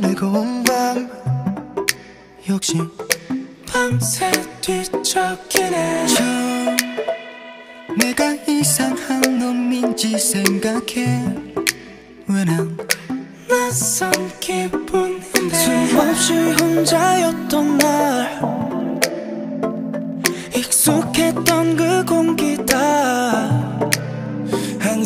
[0.00, 1.10] 보내고 온 밤.
[2.48, 2.78] 역시
[3.66, 4.30] 밤새
[4.62, 6.06] 뒤척이네.
[6.06, 6.76] 처음
[7.98, 11.24] 내가 이상한 놈인지 생각해.
[12.28, 12.76] 왜 난
[13.48, 14.10] 낯선
[14.40, 15.50] 기분인데.
[15.54, 18.40] 숨없이 혼자였던 날.
[20.56, 23.29] 익숙했던 그 공기 다.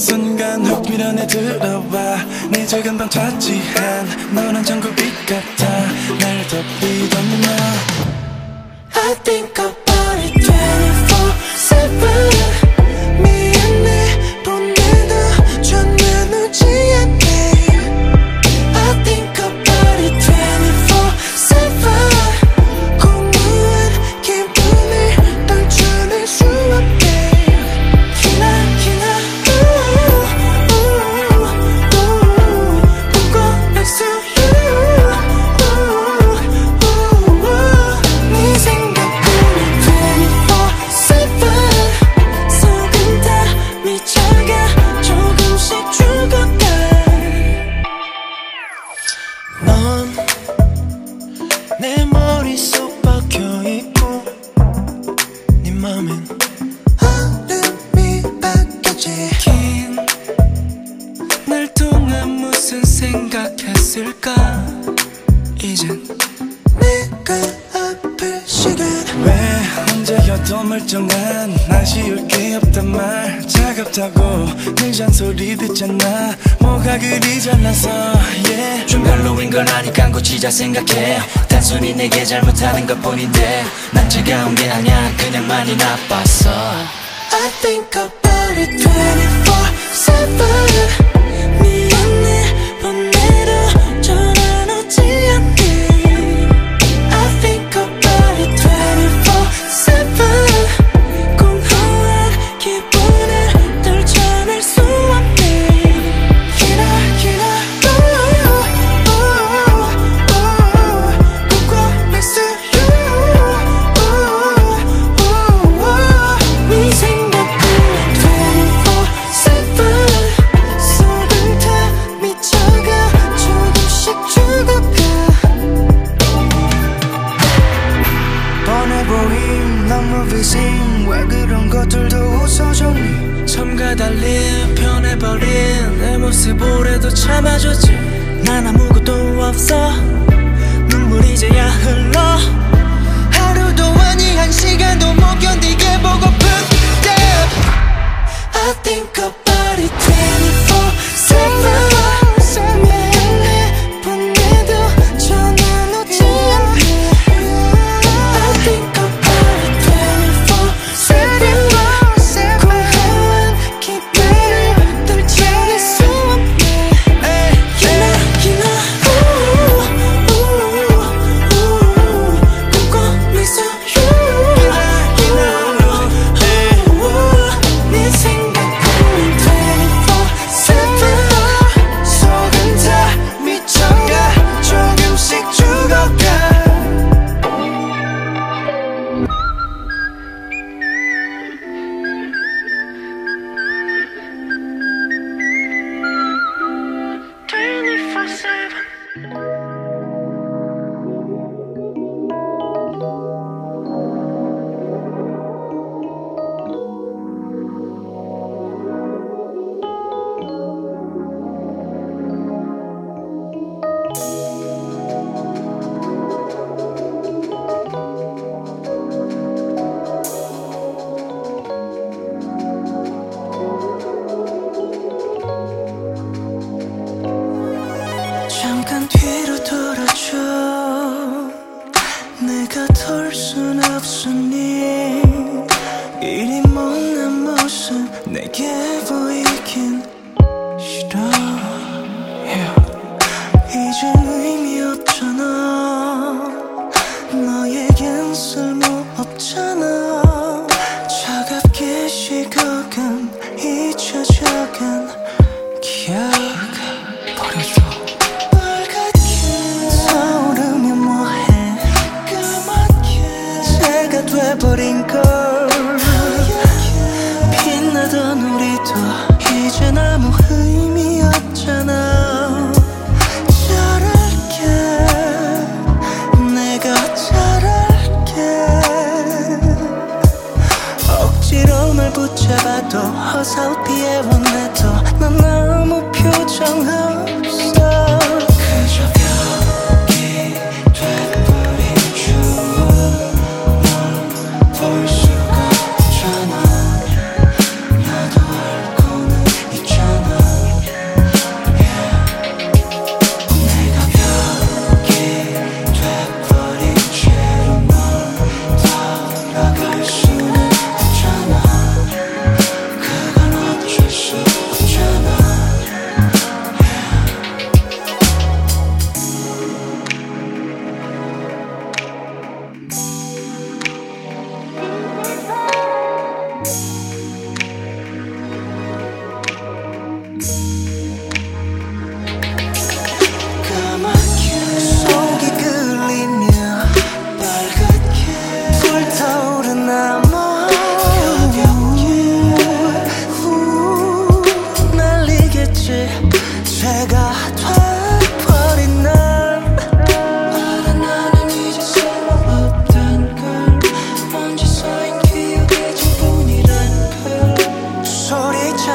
[0.05, 2.17] 순간 훅 밀어내 들어와.
[2.51, 5.67] 네 작은 방 차지한 너는 전국빛 같아.
[6.21, 7.49] 날 덮이던 너
[9.01, 9.74] I think I'm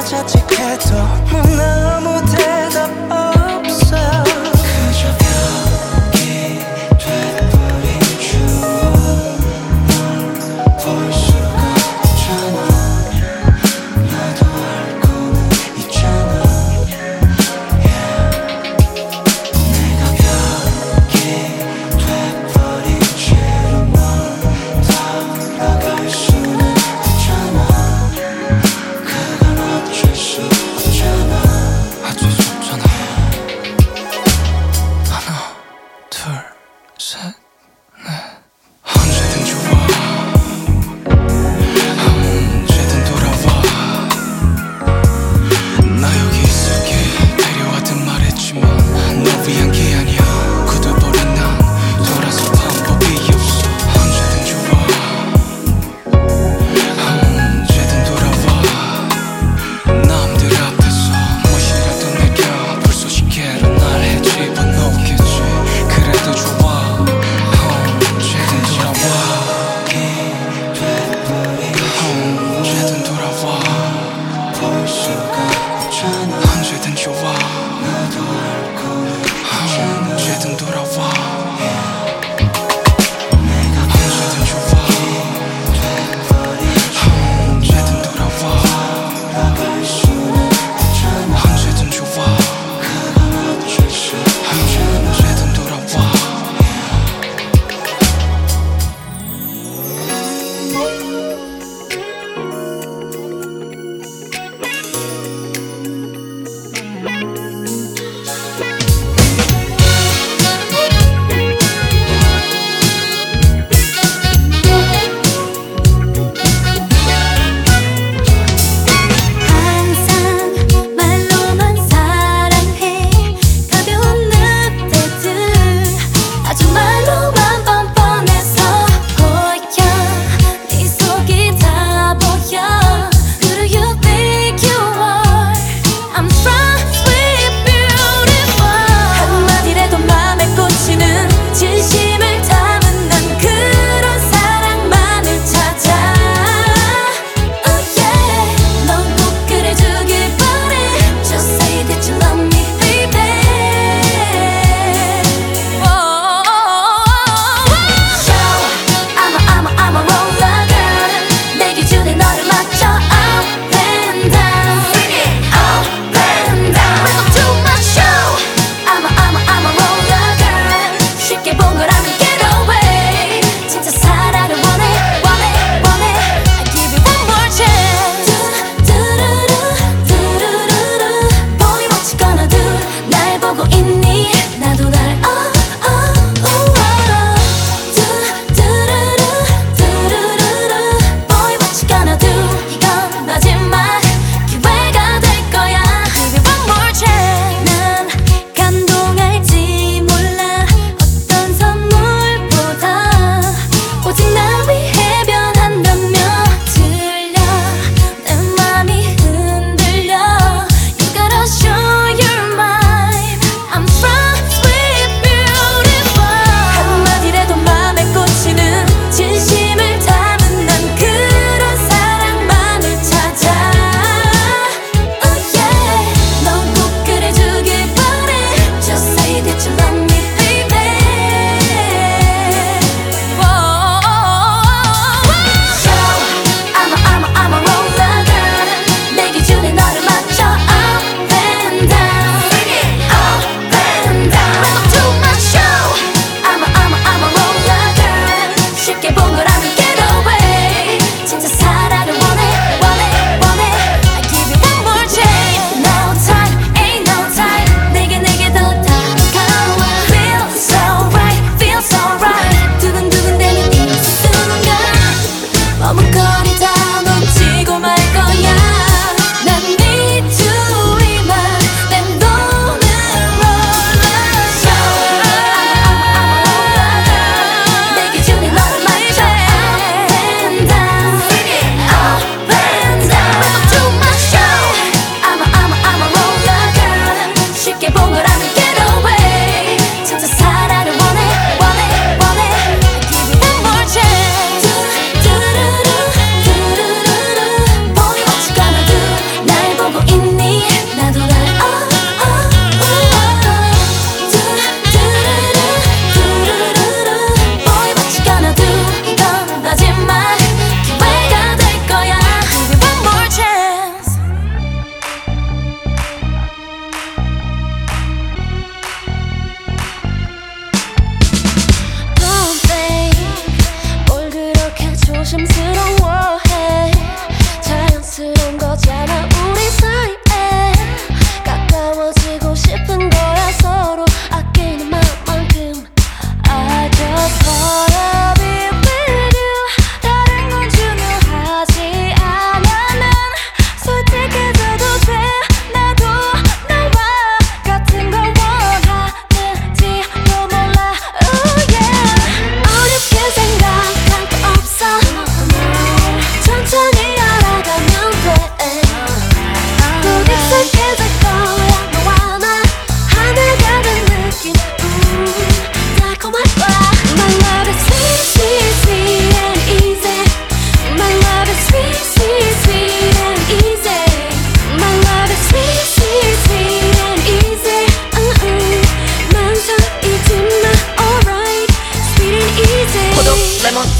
[0.06, 0.96] 자칫해도
[1.58, 3.28] 너무 대답 없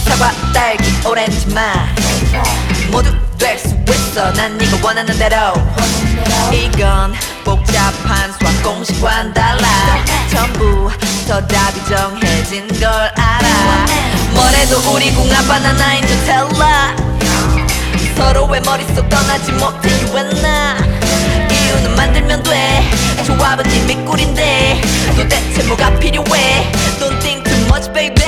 [0.06, 1.88] 사과, 딸기, 오렌지, 맛
[2.92, 4.32] 모두 될 수 있어.
[4.34, 5.54] 난 네가 원하는 대로.
[6.52, 9.68] 이건 복잡한 수학 공식과는 달라.
[10.32, 10.90] 전부
[11.28, 13.86] 더 답이 정해진 걸 알아.
[14.34, 16.96] 뭐래도 우리 궁합한 하나인 줄 텔라.
[18.18, 20.76] 서로의 머릿속 떠나지 못해 you
[21.52, 22.84] 이유는 만들면 돼.
[23.26, 24.82] 조합은 이미 꿀인데.
[25.16, 26.72] 도대체 뭐가 필요해?
[27.00, 28.26] Don't think too much baby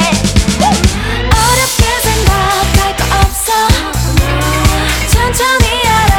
[5.10, 6.11] 천천히 알아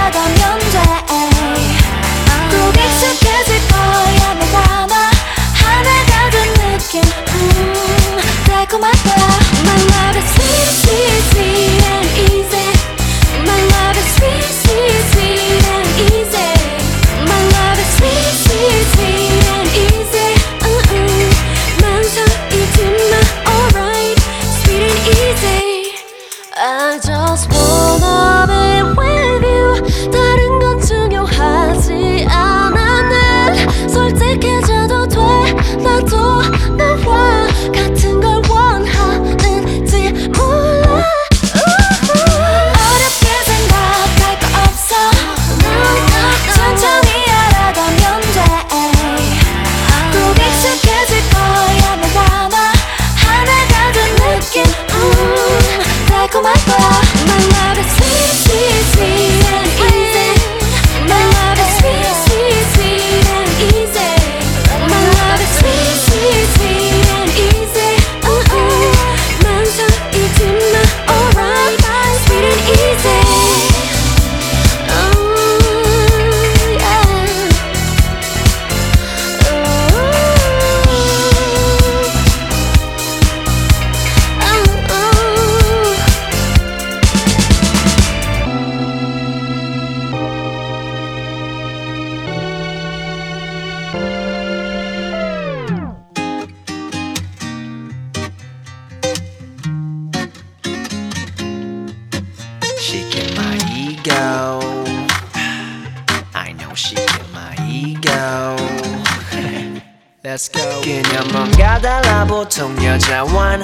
[110.82, 113.62] 그냥 뭔가 달라 보통 여자wan.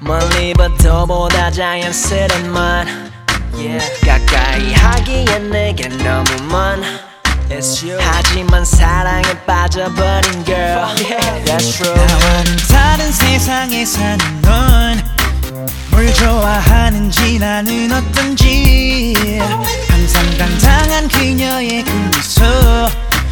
[0.00, 3.12] 멀리부터 보다 자연스런 만.
[3.54, 4.00] Yeah.
[4.04, 6.82] 가까이 하기엔 내겐 너무 먼.
[8.00, 10.84] 하지만 사랑에 빠져버린 girl.
[11.44, 11.94] That's true.
[11.94, 19.14] 나와는 다른 세상에 사는 넌뭘 좋아하는지 나는 어떤지
[19.88, 22.42] 항상 당당한 그녀의 그 미소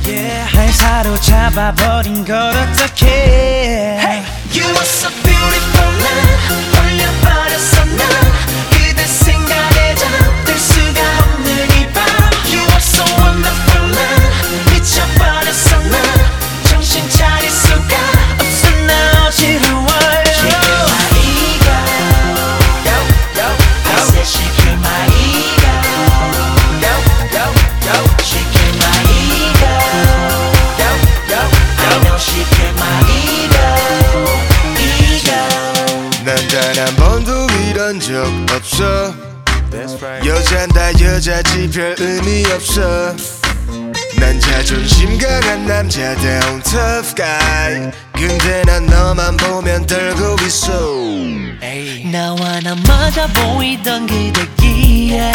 [0.04, 4.22] 날 사로잡아버린 걸 어떡해?
[4.52, 5.29] You are so
[40.50, 43.14] 여잔 다 여자지 별 의미 없어.
[44.18, 47.92] 난 자존심 강한 남자다운 tough guy.
[48.12, 50.72] 근데 난 너만 보면 떨고 있어.
[52.10, 55.32] 나와 나 맞아 보이던 그대기에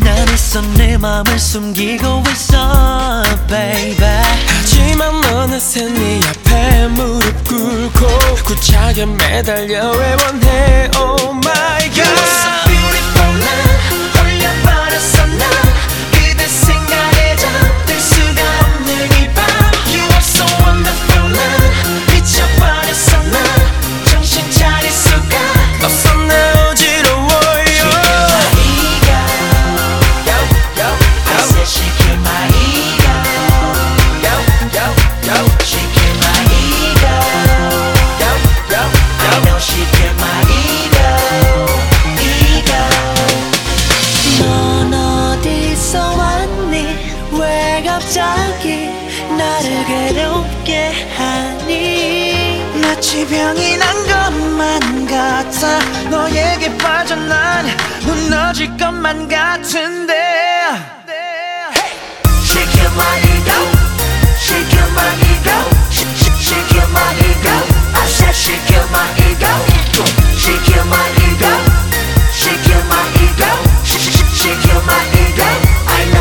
[0.00, 3.96] 난 있어 내 맘을 숨기고 있어 baby.
[4.46, 10.90] 하지만 어느새 네 앞에 무릎 꿇고 구차게 매달려 애원해.
[10.98, 12.73] Oh my God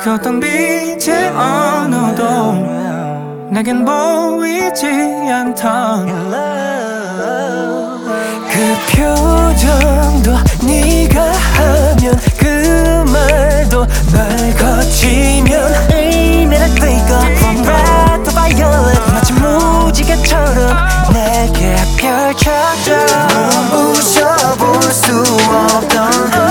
[0.00, 2.52] 그 어떤 빛의 언어도
[3.50, 6.06] 내겐 보이지 않던
[8.48, 19.00] 그 표정도 네가 하면 그 말도 날 거치면 의미를 띠고 From red to violet.
[19.12, 20.76] 마치 무지개처럼
[21.12, 22.94] 내게 펼쳐져.
[23.72, 26.47] 웃어볼 수 없던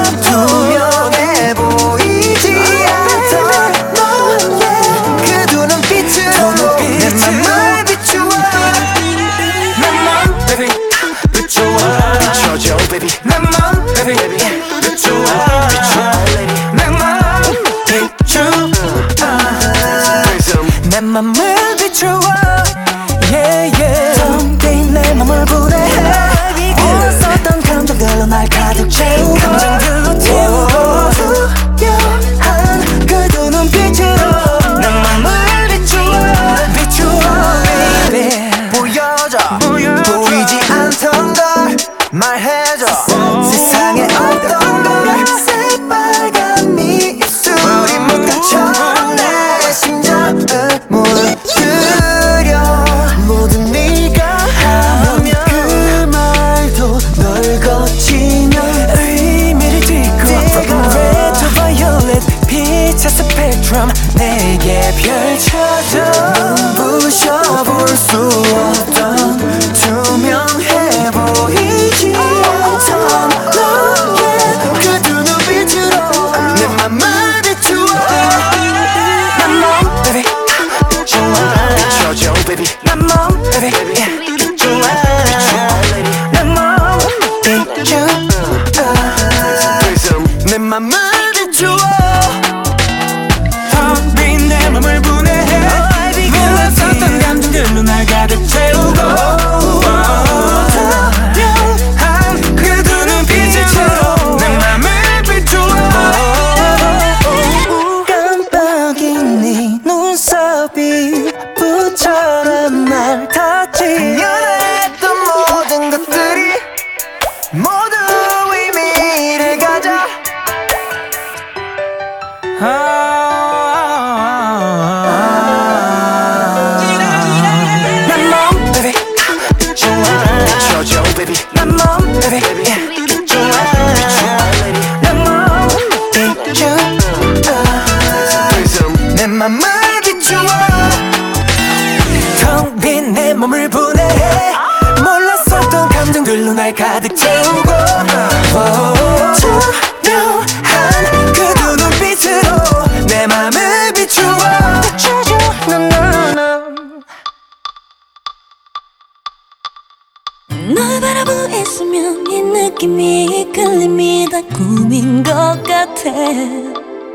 [164.37, 165.31] 다 꿈인 것
[165.63, 166.03] 같아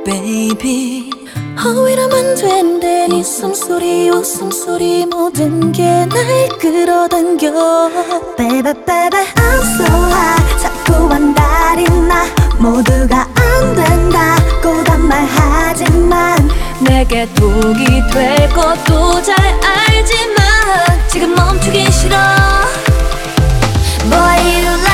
[0.05, 1.09] baby.
[1.63, 7.91] 허위라면 된대 네 숨소리 웃음소리 모든 게 날 끌어당겨.
[8.37, 12.25] Baby baby I'm so hot 자꾸만 달이 나
[12.59, 22.17] 모두가 안 된다고 단말 하지만 내게 독이 될 것도 잘 알지만 지금 멈추긴 싫어.
[24.11, 24.92] Boy you like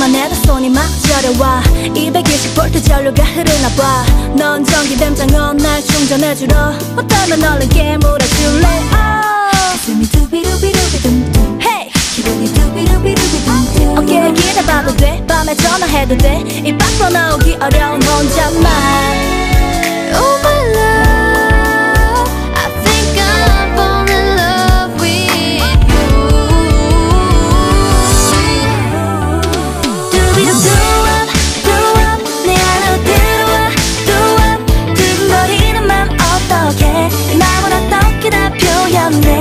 [0.00, 1.62] 보기만 해도 손이 막 저려와.
[1.94, 4.04] 220볼트 전류가 흐르나봐.
[4.34, 6.72] 넌 전기 뱀장어 날 충전해주러.
[6.96, 8.66] 어떠면 얼른 깨물어 줄래?
[8.66, 9.50] Oh.
[9.70, 11.90] 가슴이 두비두비두비 둠둠 hey.
[12.14, 15.22] 기분이 두비두비두비 둠둠 어깨에 기대봐도 돼.
[15.28, 18.64] 밤에 전화해도 돼이 밖으로 나오기 어려운 혼자만
[20.14, 20.89] Oh my love.
[39.12, 39.39] someday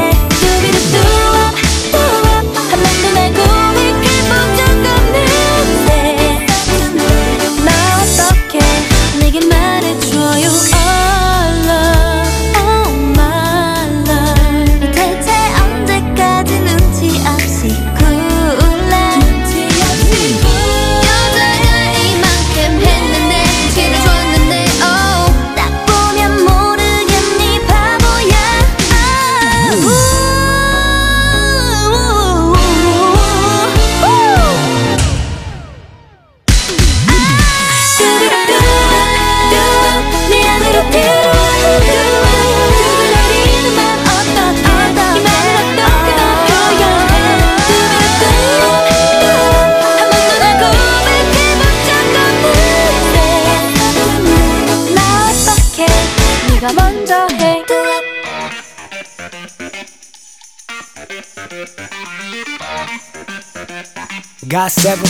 [64.50, 65.06] got seven.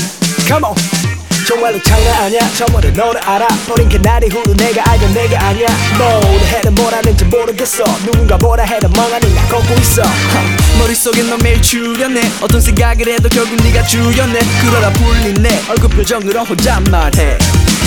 [0.48, 0.76] Come on.
[1.48, 2.40] 정말로 장난 아니야.
[2.56, 5.68] 저번에 너를 알아 버린 그날이 후로 내가 알던 내가 아니야.
[5.98, 7.84] 뭘 해도 뭘 하는지 모르겠어.
[8.06, 10.04] 누군가 뭐라 해도 멍하니 나 걷고 있어.
[10.78, 14.92] 머릿속에 너 매일 출연해 어떤 생각을 해도 결국 네가 주연해 그러다
[15.40, 17.38] 내 얼굴 표정으로 혼잣말해.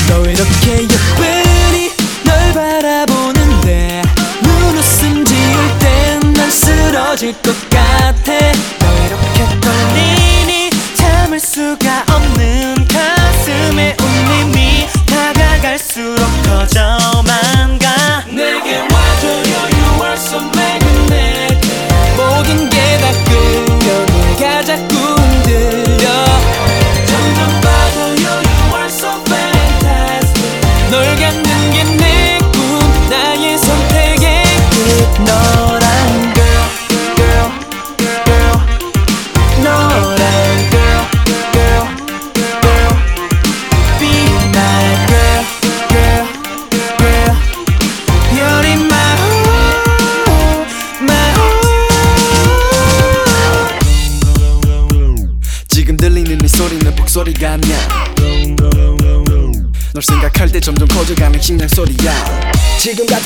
[0.09, 1.93] 너 이렇게 예쁘니
[2.25, 4.03] 널 바라보는데
[4.43, 8.33] 눈웃음 지을 땐 난 쓰러질 것 같아
[11.53, 17.12] 수가 없는 가슴에 울림이 다가갈수록 커져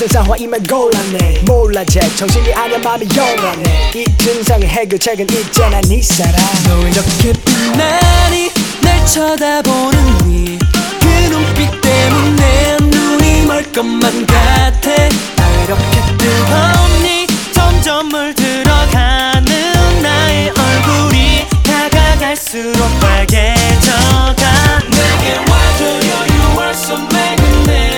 [0.05, 3.91] 상황이면 곤란해 몰라 제 정신이 아냐 마음이 영원해.
[3.95, 6.35] 이 증상의 해결책은 있잖아 네 사랑.
[6.67, 14.89] 너 이렇게 빛나니 날 쳐다보는 네그 눈빛 때문에 눈이 멀 것만 같아.
[15.35, 24.79] 나 이렇게 뜨겁니 점점 물들어가는 나의 얼굴이 다가갈수록 빨개져가.
[24.91, 27.96] 내게 와줘요 you are so magnetic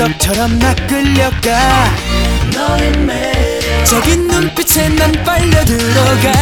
[0.00, 1.84] 자석처럼 나 끌려가.
[3.84, 6.32] 적인 눈빛에 난 빨려 들어가.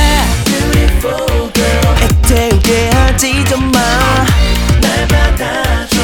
[0.44, 1.96] Beautiful girl.
[2.04, 5.97] 애태우게 하지도 마날 받아줘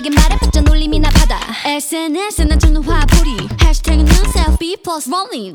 [0.00, 1.38] 않아 친구에게 말해봤자 놀림이나 받아.
[1.64, 5.54] SNS에 난 찾는 화풀이 해시태그는 selfie plus rolling.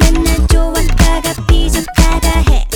[0.00, 2.66] 맨날 좋았다가 삐졌다가 해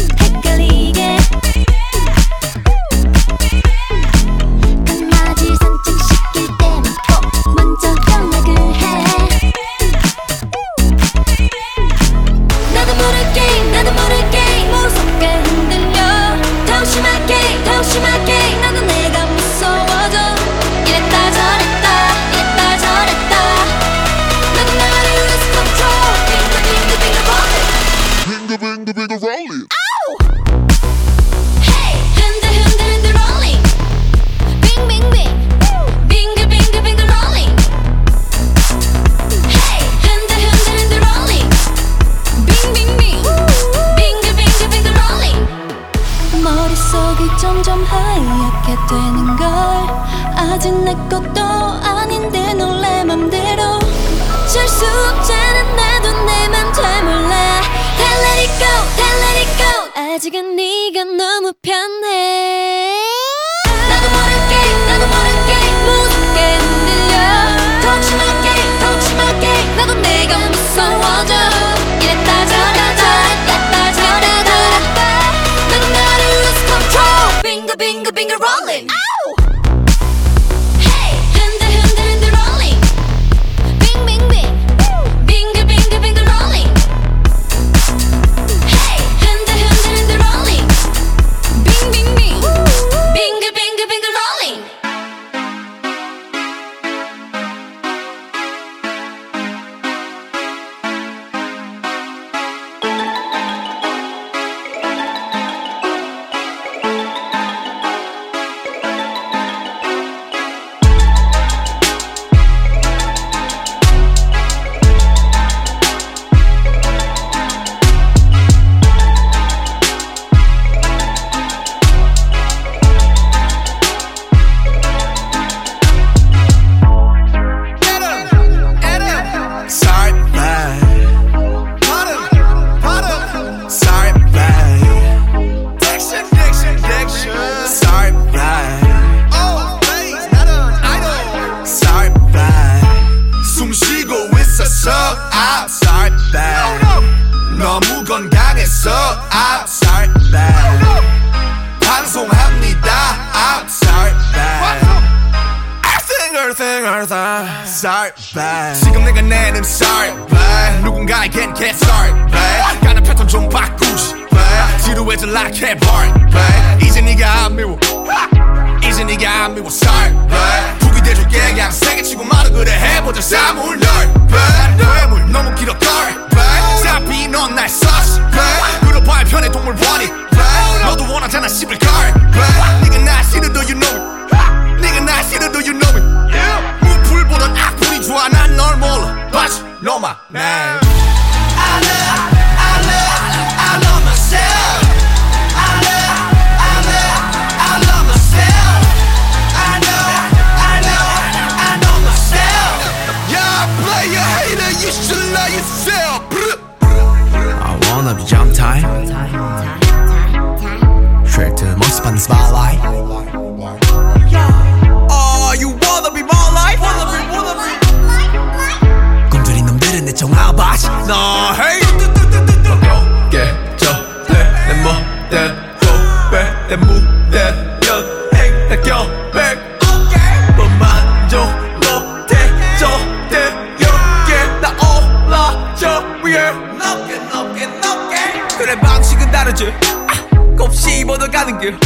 [241.19, 241.79] 곱 씹어도 가는 길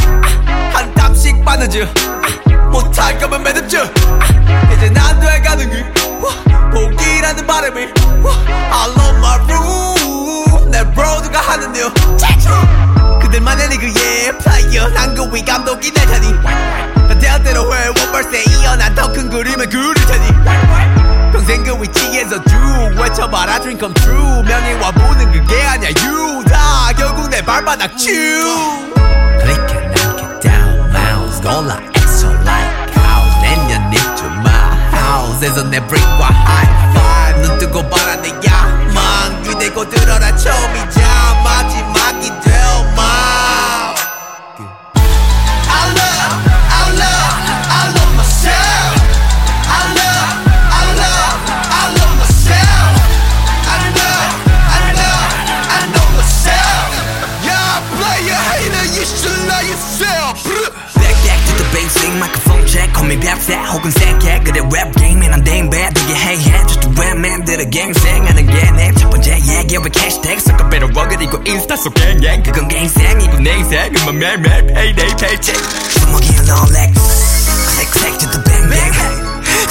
[0.73, 1.87] 한 땀씩 빠느지.
[2.71, 3.85] 못할 거면 매듭져
[4.75, 5.93] 이제 난 돼가는 길.
[6.73, 7.81] 복이라는 바람이.
[7.83, 10.71] I love my room.
[10.71, 11.93] 내 브로드가 하는 일.
[13.21, 16.33] 그들만의 리그의 플레이어 난그위 감독이 될 테니.
[17.09, 21.33] 난 대학대로 해 원벌스에 이어 난 더 큰 그림을 그릴 테니.
[21.33, 22.57] 평생 그 위치에서 쭉
[22.99, 23.61] 외쳐봐라.
[23.61, 24.43] Dream come true.
[24.43, 25.91] 명예와 보는 그게 아니야.
[26.03, 27.97] You 다 결국 내 발바닥.
[27.99, 28.92] 쭉
[29.42, 34.54] Click and knock it down mouse 골라 extra like house 내년 입주 my
[34.94, 41.02] house에서 내 brick과 high five 눈 뜨고 봐라 내 야망 기대고 들어라 처음이자
[41.44, 42.41] 마지막이 될
[63.13, 65.71] Me 벽새 혹은 새끼 그래 랩 게임에 난 bad.
[65.95, 70.41] 되게 해해 just a rap man 들어 갱생하는 게 내 첫 번째 얘기 왜 캐시태그
[70.41, 75.61] 섞어 빼러 그리고 인스타 속 갱갱 그건 갱생이고 내 인생은 뭐 매일매일 payday paycheck.
[76.01, 76.93] 주먹이는 놀래
[77.77, 78.52] 색색 to the bang bang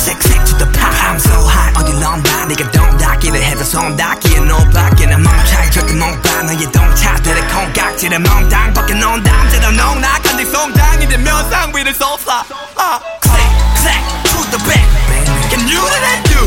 [0.01, 0.91] 색색 to the pop.
[1.05, 2.45] I'm so high 어디 넌봐.
[2.45, 6.41] 네가 똥 닦기를 해도 손 닦기에 노밖에 난 멍차이 절대 못봐.
[6.43, 12.43] 너의 동차들의 콩깍지를 멍당 벗겨 놓은 담대로 농락한 네 송장이 되면 상 위를 쏟아
[12.75, 14.87] 아, click click to the back.
[15.49, 16.39] Can you do that do?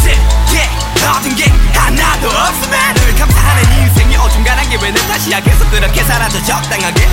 [0.00, 0.18] Shit
[0.48, 0.70] yeah.
[1.04, 1.44] 모든 게
[1.76, 7.06] 하나도 없으면 늘 감사하는 인생이 어중간한 게왜내 탓이야 계속 그렇게 살아도 적당하게.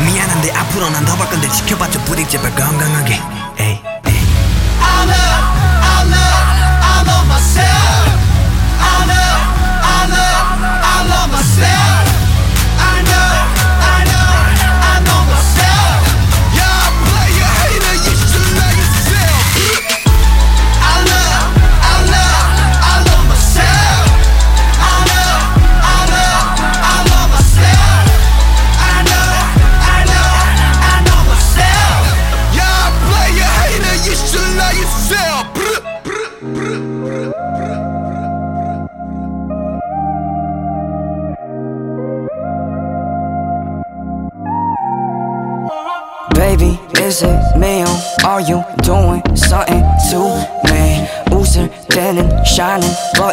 [0.00, 3.20] 미안한데 앞으로 난더벌 건데 지켜봐 줘 부딪 제발 건강하게
[5.02, 5.42] I love,
[5.82, 6.44] I love,
[6.84, 8.01] I love myself.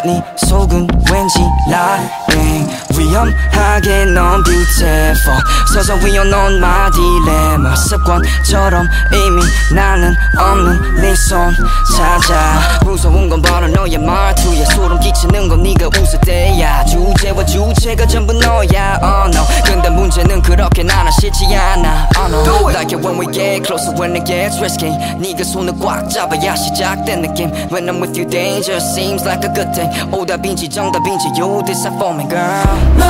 [0.00, 1.38] but 네 속은 왠지
[1.68, 2.69] lying
[3.20, 5.40] 위험하게 넌 beautiful
[5.72, 9.42] 서서히 넌 my dilemma 습관처럼 이미
[9.74, 11.54] 나는 없는 네손
[11.96, 18.32] 찾아 무서운 건 바로 너의 말투야 소름 끼치는 건 네가 웃을 때야 주제와 주체가 전부
[18.32, 23.26] 너야 oh no 근데 문제는 그렇게 나는 싫지 않아 oh no Like it when we
[23.32, 28.18] get closer when it gets risky 네가 손을 꽉 잡아야 시작된 느낌 When I'm with
[28.18, 33.09] you danger seems like a good thing 오답인지 정답인지 you decide for me girl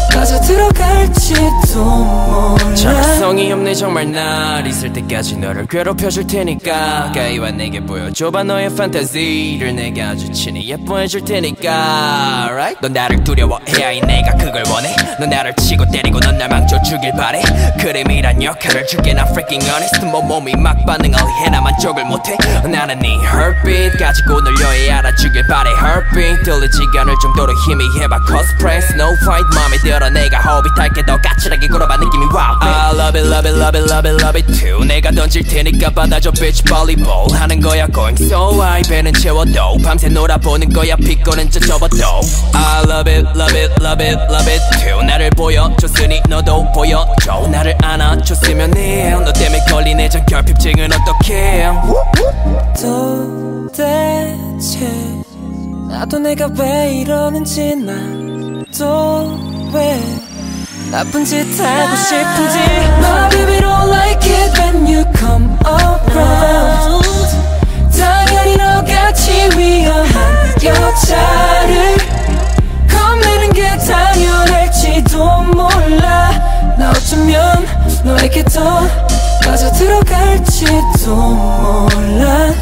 [0.13, 2.75] 빠져 들어갈지도 몰라.
[2.75, 7.11] 정성이 없네 정말 날 있을 때까지 너를 괴롭혀줄 테니까.
[7.13, 12.47] 가까이와 내게 보여줘봐 너의 판타지를 내가 아주 친히 예뻐해줄 테니까.
[12.51, 12.77] Right?
[12.81, 14.95] 넌 나를 두려워해야 해 내가 그걸 원해.
[15.19, 17.41] 넌 나를 치고 때리고 넌 날 망쳐 주길 바래.
[17.79, 20.05] 그림이란 역할을 줄게 나 freaking honest.
[20.05, 22.35] 뭐 몸이 막 반응을 해 나만 쪽을 못해.
[22.69, 25.69] 나는 네 heartbeat 가지고 늘려야 알아주길 바래.
[25.71, 28.19] Heartbeat 들리지가 않을 정도로 희미해봐.
[28.27, 31.05] Cosplay snow white 맘에 들어 내가 호빗할게.
[31.05, 34.39] 더 까칠하게 굴어봐 느낌이 wow I love it love it love it love it love
[34.39, 34.83] it too.
[34.85, 37.31] 내가 던질 테니까 받아줘 bitch volleyball.
[37.31, 38.81] 하는 거야 going so high.
[38.87, 41.97] 배는 채워도 밤새 놀아보는 거야 피곤은 저 접어도.
[42.53, 45.03] I love it love it love it love it too.
[45.03, 47.47] 나를 보여줬으니 너도 보여줘.
[47.51, 51.71] 나를 안아줬으면 해너 때문에 걸린 애정 결핍증은 어떡해.
[53.71, 54.87] 도대체
[55.89, 58.31] 나도 내가 왜 이러는지 난
[58.77, 60.01] 또 왜
[60.91, 62.59] 나쁜 짓 하고 싶은지.
[62.99, 67.07] My baby don't like it when you come around.
[67.97, 71.97] 당연히 너같이 위험한 여자를
[72.89, 76.31] 겁내는 게 당연할지도 몰라.
[76.77, 77.65] 나 어쩌면
[78.03, 78.81] 너에게 더
[79.45, 82.53] 빠져 들어갈지도 몰라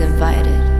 [0.00, 0.75] invited.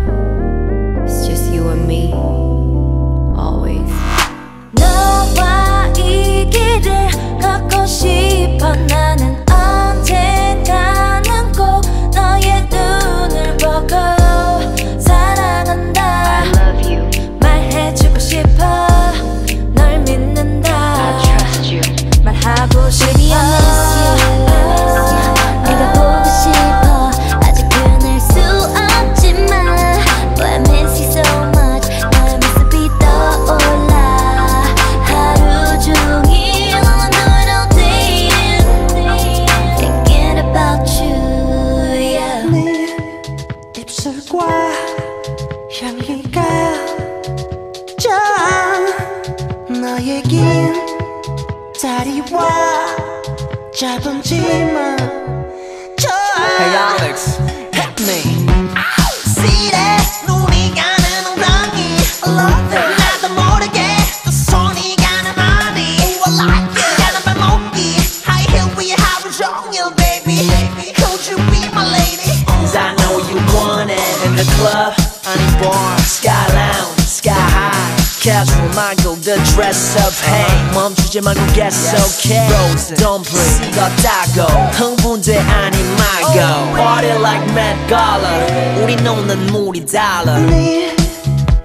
[87.89, 90.39] color 우린 없는 물이 달라.
[90.39, 90.95] 네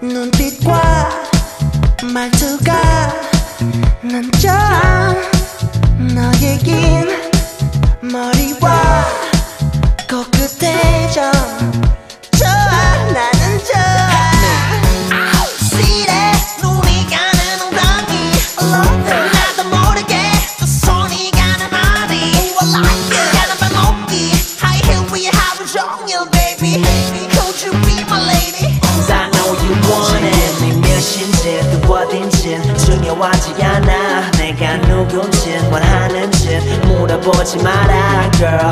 [0.01, 1.09] 눈빛과
[2.13, 2.90] 말투가
[37.51, 38.71] 오지 마라 girl.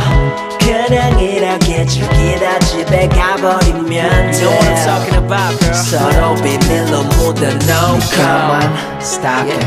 [0.60, 5.74] 그냥 이렇게 죽이다 집에 가버리면 You know what I'm talking about girl.
[5.76, 9.02] 서로 비밀로 묻어놓고 Come on.
[9.02, 9.66] stop it.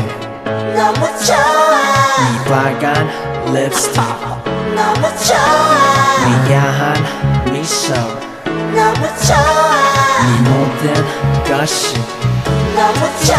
[0.75, 1.37] 너무 좋아.
[2.23, 3.09] 이 빨간
[3.53, 4.01] 립스틱
[4.75, 6.47] 너무 좋아.
[6.47, 7.93] 미야한 미소.
[7.93, 9.37] 너무 좋아.
[10.25, 10.83] 이 모든
[11.45, 11.93] 것이
[12.75, 13.37] 너무 좋아.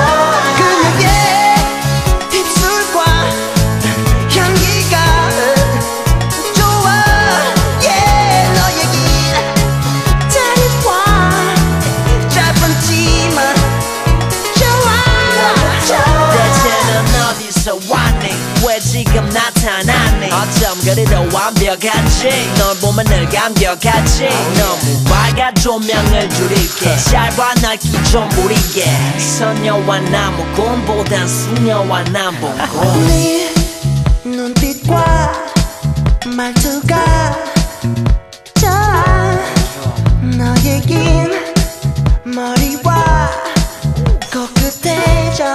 [0.56, 1.33] 그녀의
[20.94, 22.28] 그리로 완벽하지.
[22.56, 24.28] 널 보면 늘 감격하지.
[24.56, 26.96] 너무 밝아 조명을 줄일게.
[26.96, 28.84] 샬과 나기 좀 무리게.
[29.18, 33.52] 선녀와 나무꾼보단 수녀와 남봉꾼 네
[34.24, 35.32] 눈빛과
[36.26, 37.36] 말투가
[38.60, 39.38] 좋아
[40.22, 41.54] 너에겐
[42.24, 43.30] 머리와
[44.32, 45.54] 코끝에 점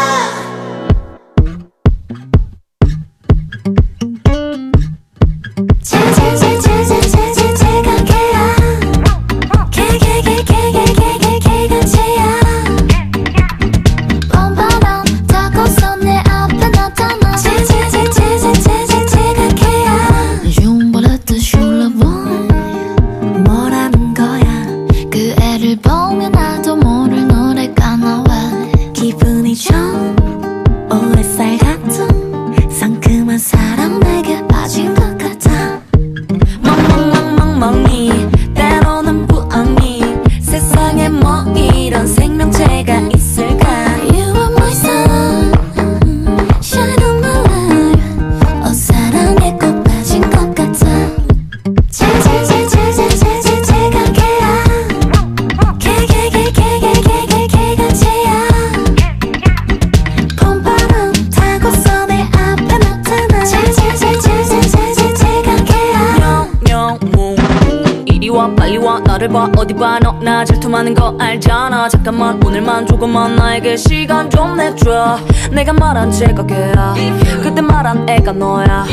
[74.83, 75.19] 줘.
[75.51, 76.93] 내가 말한 제거게야
[77.41, 78.85] 그때 말한 애가 너야.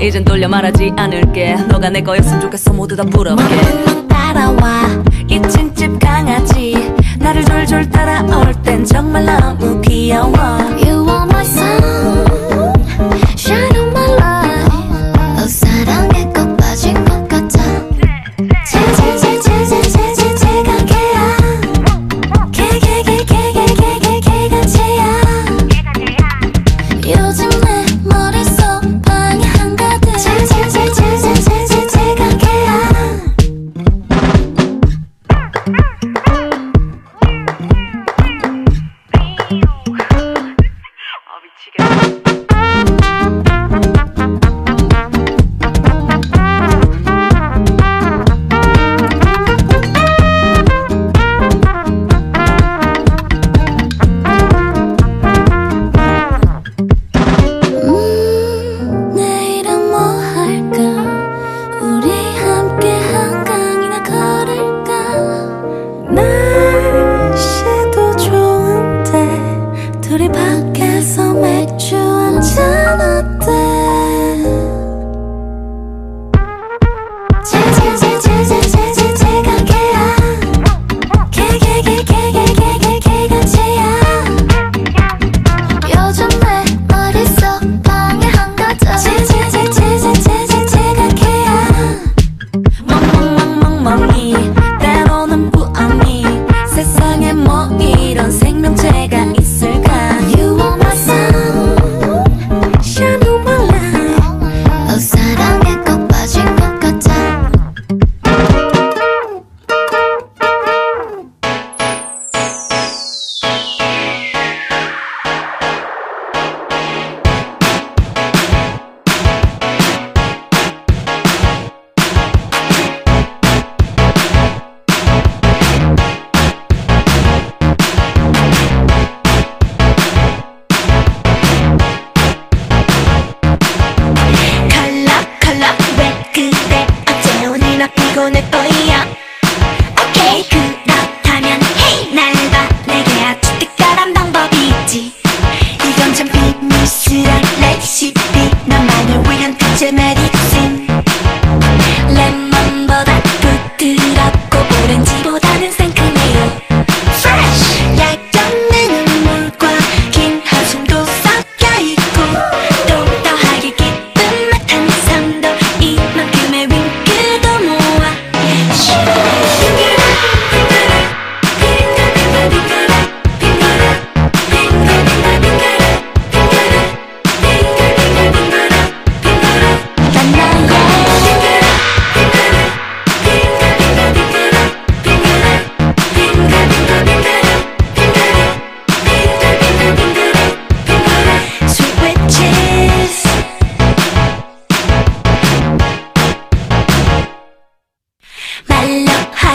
[0.00, 1.54] 이젠 돌려 말하지 않을게.
[1.68, 2.72] 너가 내 거였으면 좋겠어.
[2.72, 3.36] 모두 다 부러워.
[4.08, 4.85] 따라와.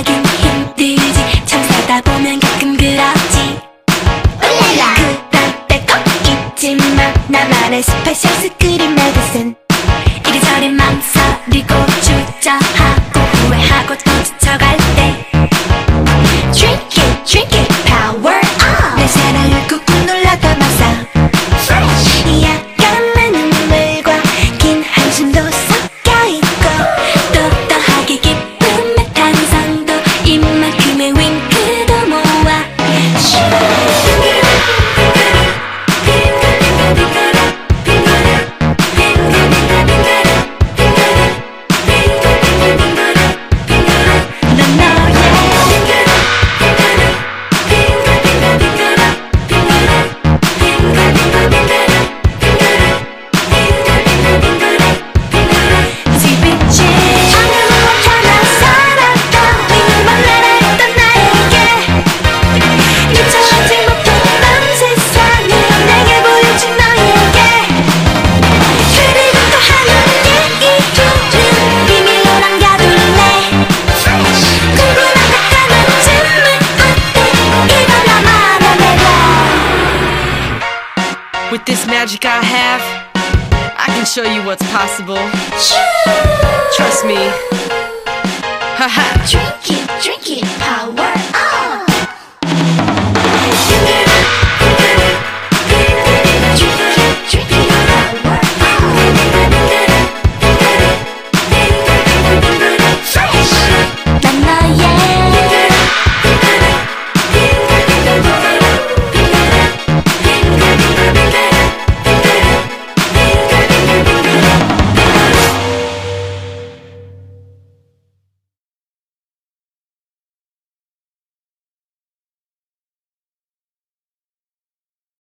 [0.09, 3.59] 힘들지 참 살다 보면 가끔 그렇지
[4.41, 4.95] 울랄라
[5.29, 5.97] 그럴 때꼭
[6.57, 9.20] 잊지마 나만의 스페셜 스크린 매드